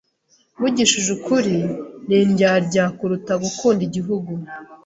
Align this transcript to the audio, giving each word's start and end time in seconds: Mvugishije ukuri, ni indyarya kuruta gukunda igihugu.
Mvugishije 0.57 1.09
ukuri, 1.17 1.55
ni 2.07 2.15
indyarya 2.25 2.83
kuruta 2.97 3.33
gukunda 3.43 3.81
igihugu. 3.87 4.31